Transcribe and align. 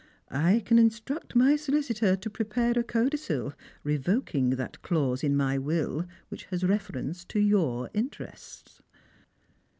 I 0.31 0.61
can 0.65 0.79
instruct 0.79 1.35
my 1.35 1.55
solicitor 1.55 2.15
to 2.15 2.29
i^repare 2.31 2.75
a 2.75 2.81
codicil 2.81 3.53
revoking 3.83 4.49
that 4.55 4.81
clause 4.81 5.23
in 5.23 5.37
my 5.37 5.59
will 5.59 6.07
which 6.29 6.45
has 6.45 6.63
reference 6.63 7.23
to 7.25 7.39
your 7.39 7.91
interests." 7.93 8.81